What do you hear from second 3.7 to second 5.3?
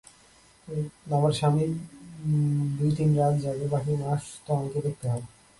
বাকি মাস তো আমাকে দেখতে হয়।